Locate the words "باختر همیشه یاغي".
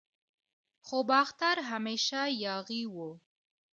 1.09-2.85